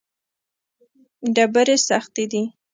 ډبرې 1.35 1.75
سختې 1.87 2.23
دي. 2.31 2.43